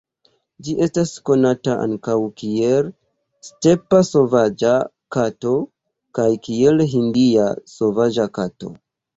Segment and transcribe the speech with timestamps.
[0.67, 2.89] Ĝi estas konata ankaŭ kiel
[3.49, 4.73] "stepa sovaĝa
[5.17, 5.55] kato"
[6.21, 8.77] kaj kiel "hindia sovaĝa kato".